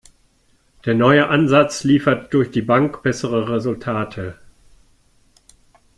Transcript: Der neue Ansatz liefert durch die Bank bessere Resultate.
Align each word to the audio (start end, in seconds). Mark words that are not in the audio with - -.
Der 0.85 0.95
neue 0.95 1.27
Ansatz 1.27 1.83
liefert 1.83 2.33
durch 2.33 2.49
die 2.49 2.63
Bank 2.63 3.03
bessere 3.03 3.47
Resultate. 3.49 4.33